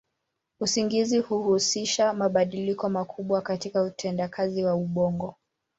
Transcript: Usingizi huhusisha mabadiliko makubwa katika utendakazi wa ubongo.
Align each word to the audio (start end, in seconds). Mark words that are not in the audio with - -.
Usingizi 0.59 1.19
huhusisha 1.19 2.13
mabadiliko 2.13 2.89
makubwa 2.89 3.41
katika 3.41 3.83
utendakazi 3.83 4.63
wa 4.63 4.75
ubongo. 4.75 5.35